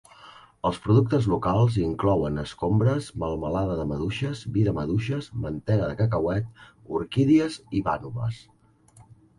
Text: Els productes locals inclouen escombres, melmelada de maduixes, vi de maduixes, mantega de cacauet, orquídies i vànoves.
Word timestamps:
Els 0.67 0.77
productes 0.85 1.27
locals 1.33 1.75
inclouen 1.81 2.43
escombres, 2.45 3.11
melmelada 3.25 3.77
de 3.81 3.87
maduixes, 3.93 4.43
vi 4.57 4.65
de 4.69 4.75
maduixes, 4.81 5.31
mantega 5.45 5.93
de 5.93 6.01
cacauet, 6.03 6.51
orquídies 7.03 7.65
i 7.81 7.89
vànoves. 7.93 8.45